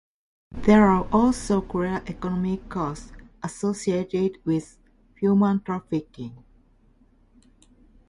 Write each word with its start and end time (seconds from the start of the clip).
There 0.63 0.83
are 0.87 1.07
also 1.13 1.61
clear 1.61 2.01
economic 2.07 2.67
costs 2.69 3.11
associated 3.43 4.43
with 4.43 4.79
human 5.13 5.61
trafficking. 5.61 6.43